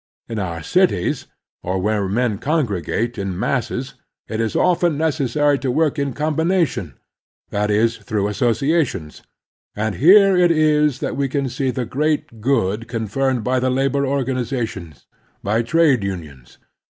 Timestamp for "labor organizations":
13.59-15.05